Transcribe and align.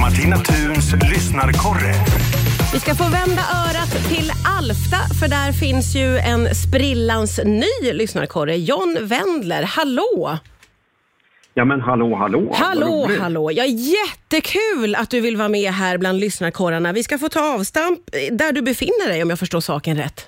Martina 0.00 0.36
Thuns 0.36 0.92
lyssnarkorre. 1.10 1.94
Vi 2.72 2.80
ska 2.80 2.94
få 2.94 3.04
vända 3.04 3.42
örat 3.68 4.08
till 4.08 4.32
Alfta, 4.58 4.96
för 5.20 5.28
där 5.28 5.52
finns 5.52 5.96
ju 5.96 6.18
en 6.18 6.54
sprillans 6.54 7.40
ny 7.44 7.92
lyssnarkorre. 7.92 8.56
John 8.56 8.96
Wendler, 9.00 9.62
hallå! 9.62 10.38
Ja 11.54 11.64
men 11.64 11.80
hallå, 11.80 12.16
hallå. 12.16 12.52
Hallå, 12.54 13.10
hallå! 13.20 13.50
Ja, 13.52 13.64
jättekul 13.64 14.94
att 14.94 15.10
du 15.10 15.20
vill 15.20 15.36
vara 15.36 15.48
med 15.48 15.72
här 15.72 15.98
bland 15.98 16.20
lyssnarkorrarna. 16.20 16.92
Vi 16.92 17.02
ska 17.02 17.18
få 17.18 17.28
ta 17.28 17.54
avstamp 17.54 18.00
där 18.32 18.52
du 18.52 18.62
befinner 18.62 19.08
dig 19.08 19.22
om 19.22 19.30
jag 19.30 19.38
förstår 19.38 19.60
saken 19.60 19.96
rätt. 19.96 20.26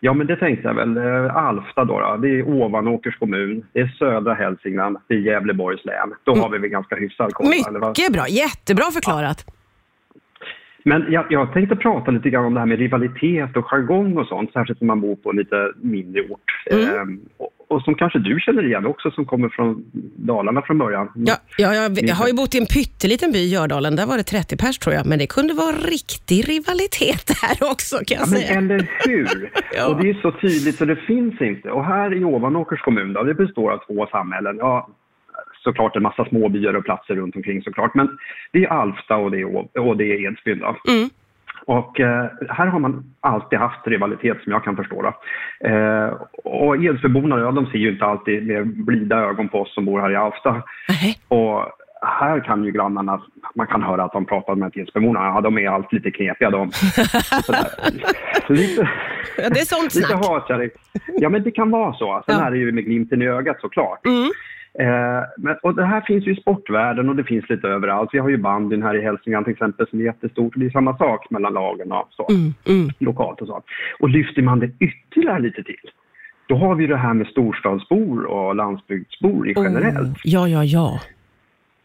Ja 0.00 0.12
men 0.12 0.26
det 0.26 0.36
tänkte 0.36 0.68
jag 0.68 0.74
väl. 0.74 0.96
Eh, 0.96 1.36
Alfta 1.36 1.84
då, 1.84 2.00
då. 2.00 2.16
det 2.16 2.28
är 2.28 2.48
Ovanåkers 2.48 3.18
kommun, 3.18 3.66
det 3.72 3.80
är 3.80 3.86
södra 3.86 4.34
Hälsingland, 4.34 4.96
det 5.08 5.14
är 5.14 5.18
Gävleborgs 5.18 5.84
län. 5.84 6.14
Då 6.24 6.34
har 6.34 6.50
vi 6.50 6.58
väl 6.58 6.70
ganska 6.70 6.96
hyfsad 6.96 7.34
koll. 7.34 7.48
Mycket 7.48 8.12
bra, 8.12 8.28
jättebra 8.28 8.84
förklarat. 8.84 9.44
Men 10.84 11.06
jag, 11.08 11.26
jag 11.30 11.52
tänkte 11.52 11.76
prata 11.76 12.10
lite 12.10 12.30
grann 12.30 12.44
om 12.44 12.54
det 12.54 12.60
här 12.60 12.66
med 12.66 12.78
rivalitet 12.78 13.56
och 13.56 13.64
jargong 13.64 14.18
och 14.18 14.26
sånt, 14.26 14.52
särskilt 14.52 14.80
när 14.80 14.86
man 14.86 15.00
bor 15.00 15.16
på 15.16 15.30
en 15.30 15.36
lite 15.36 15.72
mindre 15.76 16.22
ort. 16.22 16.50
Mm. 16.70 17.00
Ehm, 17.00 17.20
och, 17.70 17.82
som 17.82 17.94
kanske 17.94 18.18
du 18.18 18.40
känner 18.40 18.64
igen 18.66 18.86
också, 18.86 19.10
som 19.10 19.24
kommer 19.24 19.48
från 19.48 19.84
Dalarna 20.16 20.62
från 20.62 20.78
början. 20.78 21.08
Ja, 21.14 21.34
ja, 21.58 21.74
jag, 21.74 21.98
jag 22.02 22.14
har 22.14 22.26
ju 22.26 22.34
bott 22.34 22.54
i 22.54 22.58
en 22.58 22.66
pytteliten 22.66 23.32
by 23.32 23.38
i 23.38 23.48
Gördalen, 23.54 23.96
där 23.96 24.06
var 24.06 24.16
det 24.16 24.22
30 24.22 24.56
pers 24.56 24.78
tror 24.78 24.94
jag, 24.94 25.06
men 25.06 25.18
det 25.18 25.26
kunde 25.26 25.54
vara 25.54 25.72
riktig 25.76 26.48
rivalitet 26.48 27.26
där 27.42 27.70
också 27.70 27.96
kan 27.96 28.18
jag 28.18 28.26
Ja, 28.26 28.30
men 28.30 28.40
säga. 28.40 28.58
eller 28.58 28.90
hur? 29.06 29.50
Ja. 29.76 29.86
Och 29.88 30.02
det 30.02 30.10
är 30.10 30.14
så 30.14 30.30
tydligt 30.32 30.76
så 30.78 30.84
det 30.84 30.96
finns 30.96 31.40
inte. 31.40 31.70
Och 31.70 31.84
här 31.84 32.14
i 32.14 32.24
Ovanåkers 32.24 32.80
kommun 32.80 33.12
då, 33.12 33.22
det 33.22 33.34
består 33.34 33.70
av 33.72 33.78
två 33.86 34.06
samhällen. 34.10 34.56
Ja, 34.58 34.88
såklart 35.64 35.96
en 35.96 36.02
massa 36.02 36.24
små 36.24 36.48
byar 36.48 36.74
och 36.74 36.84
platser 36.84 37.14
runt 37.14 37.36
omkring 37.36 37.62
såklart. 37.62 37.94
Men 37.94 38.08
det 38.52 38.64
är 38.64 38.68
Alfta 38.68 39.16
och 39.16 39.30
det 39.30 39.40
är, 39.40 39.44
Å- 39.44 39.68
och 39.74 39.96
det 39.96 40.04
är 40.04 40.26
Edsbyn. 40.30 40.62
Mm. 40.88 41.10
Och 41.70 42.00
eh, 42.00 42.26
här 42.48 42.66
har 42.66 42.78
man 42.78 43.04
alltid 43.20 43.58
haft 43.58 43.86
rivalitet 43.86 44.42
som 44.42 44.52
jag 44.52 44.64
kan 44.64 44.76
förstå 44.76 45.02
det. 45.02 45.12
Eh, 45.68 46.12
och 46.44 46.76
Edsbyborna, 46.84 47.38
ja, 47.40 47.50
de 47.50 47.66
ser 47.66 47.78
ju 47.78 47.92
inte 47.92 48.04
alltid 48.04 48.46
med 48.46 48.84
blida 48.84 49.16
ögon 49.16 49.48
på 49.48 49.60
oss 49.60 49.74
som 49.74 49.84
bor 49.84 50.00
här 50.00 50.10
i 50.10 50.16
Alfta. 50.16 50.62
Nej. 50.88 51.18
Och 51.28 51.64
här 52.02 52.40
kan 52.40 52.64
ju 52.64 52.70
grannarna, 52.70 53.20
man 53.54 53.66
kan 53.66 53.82
höra 53.82 54.04
att 54.04 54.12
de 54.12 54.24
pratar 54.26 54.54
med 54.54 54.76
Edsbyborna, 54.76 55.20
ja 55.20 55.40
de 55.40 55.58
är 55.58 55.68
alltid 55.70 56.04
lite 56.04 56.16
knepiga 56.16 56.50
de. 56.50 56.70
Lite, 58.48 58.88
Ja, 59.38 59.48
det 59.50 59.60
är 59.60 59.64
sånt 59.64 59.94
lite 59.94 60.08
snack. 60.08 60.26
hatkärlek. 60.26 60.72
Ja 61.18 61.28
men 61.28 61.42
det 61.42 61.50
kan 61.50 61.70
vara 61.70 61.92
så. 61.94 62.22
Sen 62.26 62.38
Ja. 62.38 62.46
är 62.46 62.50
det 62.50 62.56
ju 62.58 62.72
med 62.72 62.84
glimten 62.84 63.22
i 63.22 63.26
ögat 63.28 63.60
såklart. 63.60 64.06
Mm. 64.06 64.30
Eh, 64.78 65.22
men, 65.36 65.56
och 65.62 65.74
det 65.74 65.84
här 65.84 66.00
finns 66.00 66.26
ju 66.26 66.32
i 66.32 66.36
sportvärlden 66.40 67.08
och 67.08 67.16
det 67.16 67.24
finns 67.24 67.48
lite 67.48 67.68
överallt. 67.68 68.10
Vi 68.12 68.18
har 68.18 68.28
ju 68.28 68.36
bandyn 68.36 68.82
här 68.82 68.94
i 68.94 69.02
Hälsingland 69.02 69.46
till 69.46 69.52
exempel 69.52 69.86
som 69.88 70.00
är 70.00 70.04
jättestort. 70.04 70.52
Det 70.56 70.66
är 70.66 70.70
samma 70.70 70.96
sak 70.98 71.30
mellan 71.30 71.52
lagen 71.52 71.92
och 71.92 72.08
så, 72.10 72.26
Mm, 72.30 72.54
mm. 72.68 72.88
lokalt 72.98 73.40
och 73.40 73.46
så. 73.46 73.62
Och 73.98 74.08
lyfter 74.08 74.42
man 74.42 74.58
det 74.60 74.70
ytterligare 74.80 75.40
lite 75.40 75.62
till, 75.62 75.90
då 76.46 76.56
har 76.56 76.74
vi 76.74 76.86
det 76.86 76.96
här 76.96 77.14
med 77.14 77.26
storstadsbor 77.26 78.24
och 78.24 78.54
landsbygdsbor 78.54 79.48
i 79.48 79.54
generellt. 79.56 80.08
Oh, 80.08 80.14
ja, 80.24 80.48
ja, 80.48 80.64
ja. 80.64 81.00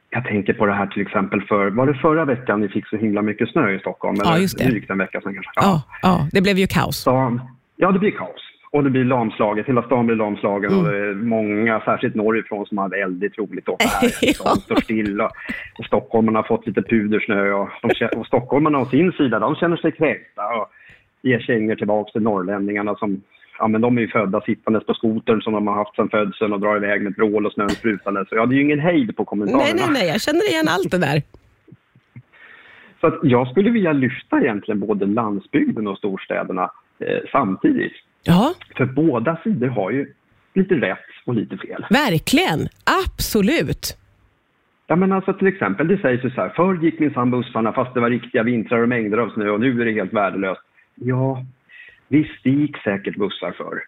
Jag 0.09 0.25
tänker 0.25 0.53
på 0.53 0.65
det 0.65 0.73
här 0.73 0.87
till 0.87 1.01
exempel 1.01 1.41
för, 1.41 1.69
var 1.69 1.87
det 1.87 1.93
förra 1.93 2.25
veckan 2.25 2.61
ni 2.61 2.69
fick 2.69 2.87
så 2.87 2.97
himla 2.97 3.21
mycket 3.21 3.49
snö 3.49 3.71
i 3.75 3.79
Stockholm? 3.79 4.15
Ja, 4.23 4.37
just 4.37 4.57
det. 4.57 4.65
drygt 4.65 4.89
en 4.89 4.97
vecka 4.97 5.21
sedan 5.21 5.33
kanske? 5.33 5.51
Ja, 5.55 5.83
ja, 6.01 6.27
det 6.31 6.41
blev 6.41 6.57
ju 6.57 6.67
kaos. 6.67 6.95
stan, 6.97 7.41
ja 7.75 7.91
det 7.91 7.99
blir 7.99 8.11
kaos. 8.11 8.44
Och 8.75 8.83
det 8.83 8.89
blir 8.89 9.05
lamslaget, 9.05 9.67
hela 9.67 9.83
stan 9.83 10.05
blir 10.05 10.15
lamslagen 10.15 10.77
och 10.77 10.83
det 10.83 10.97
är 10.97 11.13
många, 11.13 11.81
särskilt 11.85 12.15
norrifrån, 12.15 12.65
som 12.65 12.77
har 12.77 12.89
väldigt 12.89 13.37
roligt 13.37 13.69
åt 13.69 13.79
det 13.79 13.85
här. 14.01 14.53
De 14.55 14.61
står 14.61 14.75
stilla. 14.75 15.29
Och 15.79 15.85
stockholmarna 15.85 16.39
har 16.39 16.43
fått 16.43 16.67
lite 16.67 16.81
pudersnö 16.81 17.51
och, 17.51 17.69
de, 17.81 18.07
och 18.17 18.27
stockholmarna 18.27 18.79
å 18.79 18.85
sin 18.85 19.11
sida, 19.11 19.39
de 19.39 19.55
känner 19.55 19.77
sig 19.77 19.91
kränkta 19.91 20.41
och 20.41 20.67
ger 21.21 21.39
kängor 21.39 21.75
tillbaka 21.75 22.11
till 22.11 22.21
norrlänningarna 22.21 22.95
som 22.95 23.21
Ja 23.59 23.67
men 23.67 23.81
de 23.81 23.97
är 23.97 24.01
ju 24.01 24.07
födda 24.07 24.41
sittandes 24.41 24.85
på 24.85 24.93
skotern 24.93 25.41
som 25.41 25.53
de 25.53 25.67
har 25.67 25.75
haft 25.75 25.95
sedan 25.95 26.09
födseln 26.09 26.53
och 26.53 26.59
drar 26.59 26.75
iväg 26.75 27.01
med 27.01 27.13
vrål 27.15 27.45
och 27.45 27.53
snön 27.53 27.69
sprutande. 27.69 28.25
Så 28.29 28.35
ja, 28.35 28.45
det 28.45 28.55
är 28.55 28.57
ju 28.57 28.63
ingen 28.63 28.79
hejd 28.79 29.17
på 29.17 29.25
kommentarerna. 29.25 29.63
Nej, 29.63 29.73
nej, 29.75 29.89
nej, 29.93 30.07
jag 30.07 30.21
känner 30.21 30.49
igen 30.49 30.67
allt 30.67 30.91
det 30.91 30.97
där. 30.97 31.21
Så 33.01 33.07
att 33.07 33.19
jag 33.23 33.47
skulle 33.47 33.69
vilja 33.69 33.93
lyfta 33.93 34.41
egentligen 34.41 34.79
både 34.79 35.05
landsbygden 35.05 35.87
och 35.87 35.97
storstäderna 35.97 36.71
eh, 36.99 37.19
samtidigt. 37.31 37.93
Ja, 38.25 38.53
För 38.77 38.85
båda 38.85 39.37
sidor 39.43 39.67
har 39.67 39.91
ju 39.91 40.13
lite 40.53 40.75
rätt 40.75 40.97
och 41.25 41.33
lite 41.33 41.57
fel. 41.57 41.85
verkligen. 41.89 42.59
Absolut. 43.05 43.97
Ja 44.87 44.95
men 44.95 45.11
alltså 45.11 45.33
till 45.33 45.47
exempel, 45.47 45.87
det 45.87 45.97
sägs 45.97 46.25
ju 46.25 46.29
så 46.31 46.41
här, 46.41 46.49
förr 46.49 46.83
gick 46.83 46.99
minsann 46.99 47.31
bussarna 47.31 47.73
fast 47.73 47.93
det 47.93 47.99
var 47.99 48.09
riktiga 48.09 48.43
vintrar 48.43 48.79
och 48.81 48.89
mängder 48.89 49.17
av 49.17 49.29
snö 49.29 49.49
och 49.49 49.59
nu 49.59 49.81
är 49.81 49.85
det 49.85 49.91
helt 49.91 50.13
värdelöst. 50.13 50.61
Ja, 50.95 51.45
visst 52.07 52.43
det 52.43 52.49
gick 52.49 52.77
säkert 52.77 53.15
bussar 53.17 53.51
förr. 53.51 53.79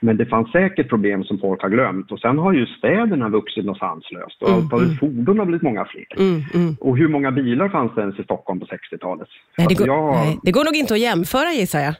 Men 0.00 0.16
det 0.16 0.26
fanns 0.26 0.52
säkert 0.52 0.88
problem 0.88 1.24
som 1.24 1.38
folk 1.38 1.62
har 1.62 1.68
glömt 1.68 2.12
och 2.12 2.20
sen 2.20 2.38
har 2.38 2.52
ju 2.52 2.66
städerna 2.66 3.28
vuxit 3.28 3.64
något 3.64 3.78
sanslöst 3.78 4.42
och 4.42 4.50
antalet 4.50 4.98
fordon 5.00 5.38
har 5.38 5.46
blivit 5.46 5.62
många 5.62 5.84
fler. 5.84 6.06
Mm, 6.18 6.42
mm. 6.54 6.76
Och 6.80 6.96
hur 6.98 7.08
många 7.08 7.30
bilar 7.30 7.68
fanns 7.68 7.92
det 7.94 8.00
ens 8.00 8.18
i 8.18 8.22
Stockholm 8.22 8.60
på 8.60 8.66
60-talet? 8.66 9.28
Nej, 9.58 9.66
det 9.68 9.74
Så 9.76 9.84
går, 9.84 9.94
jag- 9.96 10.14
nej, 10.14 10.38
det 10.42 10.52
går 10.52 10.64
nog 10.64 10.76
inte 10.76 10.94
att 10.94 11.00
jämföra 11.00 11.50
gissar 11.52 11.80
jag. 11.80 11.94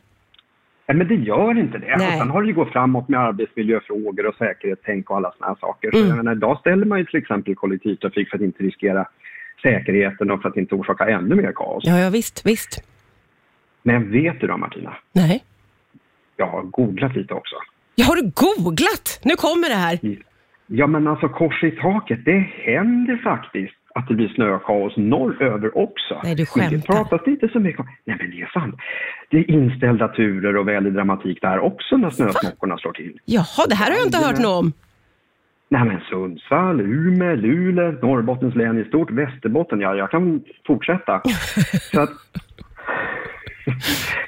Nej, 0.87 0.97
men 0.97 1.09
det 1.09 1.15
gör 1.15 1.59
inte 1.59 1.79
det. 1.79 1.97
Nej. 1.97 2.07
Och 2.09 2.19
sen 2.19 2.31
har 2.31 2.43
det 2.43 2.49
ju 2.49 2.55
gått 2.55 2.73
framåt 2.73 3.09
med 3.09 3.21
arbetsmiljöfrågor 3.21 4.27
och 4.27 4.35
säkerhetstänk 4.35 5.11
och 5.11 5.17
alla 5.17 5.33
såna 5.39 5.47
här 5.49 5.57
saker. 5.61 5.91
Så 5.91 5.97
Mm. 5.97 6.09
jag 6.09 6.17
menar, 6.17 6.33
idag 6.33 6.59
ställer 6.61 6.87
man 6.87 6.99
ju 6.99 7.05
till 7.05 7.21
exempel 7.21 7.55
kollektivtrafik 7.55 8.31
för 8.31 8.37
att 8.37 8.43
inte 8.43 8.63
riskera 8.63 9.07
säkerheten 9.63 10.31
och 10.31 10.43
för 10.43 10.49
att 10.49 10.57
inte 10.57 10.75
orsaka 10.75 11.09
ännu 11.09 11.35
mer 11.35 11.53
kaos. 11.53 11.83
Ja, 11.87 11.99
ja 11.99 12.11
visst, 12.11 12.47
visst. 12.47 12.85
Men 13.83 14.11
vet 14.11 14.41
du 14.41 14.47
då 14.47 14.57
Martina? 14.57 14.97
Nej. 15.13 15.45
Jag 16.37 16.47
har 16.47 16.63
googlat 16.63 17.17
lite 17.17 17.35
också. 17.35 17.55
Ja, 17.95 18.05
har 18.05 18.17
du 18.17 18.23
googlat? 18.35 19.21
Nu 19.25 19.35
kommer 19.37 19.69
det 19.69 19.75
här. 19.75 19.99
Ja 20.67 20.87
men 20.87 21.07
alltså 21.07 21.29
kors 21.29 21.65
i 21.65 21.71
taket, 21.71 22.25
det 22.25 22.39
händer 22.39 23.17
faktiskt 23.17 23.75
att 23.95 24.09
det 24.09 24.15
blir 24.15 24.29
snökaos 24.29 24.97
norröver 24.97 25.79
också. 25.79 26.21
Nej, 26.25 26.35
du 26.35 26.47
Men 26.57 26.71
det 26.71 26.71
skämtar. 26.71 26.95
pratas 26.95 27.21
det 27.25 27.31
inte 27.31 27.49
så 27.49 27.61
mycket 27.61 27.81
om. 27.81 27.87
Nej 28.05 28.17
men 28.21 28.31
det 28.31 28.41
är 28.43 28.47
sant. 28.47 28.75
Det 29.31 29.37
är 29.39 29.51
inställda 29.51 30.09
turer 30.09 30.57
och 30.57 30.69
väldig 30.69 30.93
dramatik 30.93 31.41
där 31.43 31.59
också 31.59 31.97
när 31.97 32.11
snösmockorna 32.11 32.79
slår 32.79 32.93
till. 32.93 33.19
Jaha, 33.25 33.67
det 33.69 33.75
här 33.75 33.91
har 33.91 33.97
jag 33.97 34.07
inte 34.07 34.19
hört 34.19 34.39
något 34.39 34.65
om. 34.65 34.73
Nej 35.69 35.85
men 35.85 36.01
Sundsvall, 36.01 36.81
Umeå, 36.81 37.35
Luleå, 37.37 37.93
Norrbottens 38.03 38.55
län 38.55 38.79
i 38.79 38.85
stort, 38.85 39.11
Västerbotten, 39.11 39.81
ja 39.81 39.95
jag 39.95 40.11
kan 40.11 40.43
fortsätta. 40.67 41.23
Så 41.93 42.01
att, 42.01 42.11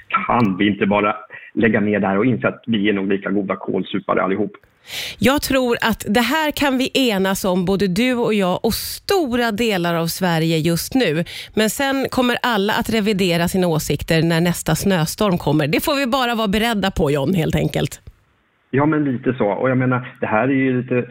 kan 0.08 0.56
vi 0.56 0.66
inte 0.66 0.86
bara 0.86 1.16
lägga 1.54 1.80
ner 1.80 2.00
där 2.00 2.18
och 2.18 2.26
inse 2.26 2.48
att 2.48 2.62
vi 2.66 2.88
är 2.88 2.92
nog 2.92 3.08
lika 3.08 3.30
goda 3.30 3.56
kålsupare 3.56 4.22
allihop? 4.22 4.52
Jag 5.18 5.42
tror 5.42 5.76
att 5.80 6.04
det 6.08 6.20
här 6.20 6.50
kan 6.50 6.78
vi 6.78 6.90
enas 6.94 7.44
om, 7.44 7.64
både 7.64 7.86
du 7.86 8.14
och 8.14 8.34
jag 8.34 8.64
och 8.64 8.74
stora 8.74 9.52
delar 9.52 9.94
av 9.94 10.06
Sverige 10.06 10.58
just 10.58 10.94
nu. 10.94 11.24
Men 11.54 11.70
sen 11.70 12.06
kommer 12.10 12.36
alla 12.42 12.72
att 12.72 12.90
revidera 12.90 13.48
sina 13.48 13.66
åsikter 13.66 14.22
när 14.22 14.40
nästa 14.40 14.74
snöstorm 14.74 15.38
kommer. 15.38 15.66
Det 15.66 15.84
får 15.84 15.94
vi 15.94 16.06
bara 16.06 16.34
vara 16.34 16.48
beredda 16.48 16.90
på 16.90 17.10
John, 17.10 17.34
helt 17.34 17.56
enkelt. 17.56 18.00
Ja 18.70 18.86
men 18.86 19.04
lite 19.04 19.34
så. 19.38 19.46
Och 19.46 19.70
jag 19.70 19.78
menar, 19.78 20.16
det 20.20 20.26
här 20.26 20.48
är 20.48 20.52
ju 20.52 20.82
lite, 20.82 21.08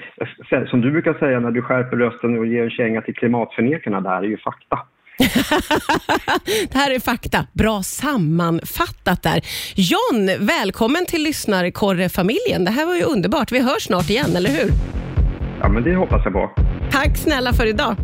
som 0.69 0.81
du 0.81 0.91
brukar 0.91 1.13
säga 1.13 1.39
när 1.39 1.51
du 1.51 1.61
skärper 1.61 1.97
rösten 1.97 2.37
och 2.39 2.47
ger 2.47 2.63
en 2.63 2.69
känga 2.69 3.01
till 3.01 3.15
klimatförnekarna, 3.15 4.01
det 4.01 4.09
här 4.09 4.23
är 4.23 4.27
ju 4.27 4.37
fakta. 4.37 4.79
det 6.71 6.77
här 6.77 6.91
är 6.91 6.99
fakta. 6.99 7.45
Bra 7.53 7.83
sammanfattat 7.83 9.23
där. 9.23 9.41
John, 9.75 10.45
välkommen 10.45 11.05
till 11.05 11.23
lyssnarkorrefamiljen. 11.23 12.65
Det 12.65 12.71
här 12.71 12.85
var 12.85 12.95
ju 12.95 13.03
underbart. 13.03 13.51
Vi 13.51 13.59
hörs 13.59 13.83
snart 13.83 14.09
igen, 14.09 14.35
eller 14.35 14.49
hur? 14.49 14.69
Ja 15.61 15.69
men 15.69 15.83
det 15.83 15.95
hoppas 15.95 16.21
jag 16.23 16.33
på. 16.33 16.51
Tack 16.91 17.17
snälla 17.17 17.53
för 17.53 17.65
idag. 17.65 17.95